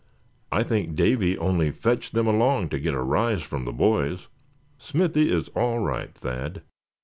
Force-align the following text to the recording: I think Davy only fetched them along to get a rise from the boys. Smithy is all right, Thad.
I 0.51 0.63
think 0.63 0.95
Davy 0.95 1.37
only 1.37 1.69
fetched 1.69 2.13
them 2.15 2.25
along 2.25 2.69
to 2.69 2.79
get 2.79 2.95
a 2.95 3.01
rise 3.03 3.43
from 3.43 3.65
the 3.65 3.71
boys. 3.71 4.29
Smithy 4.79 5.31
is 5.31 5.49
all 5.49 5.77
right, 5.77 6.11
Thad. 6.15 6.63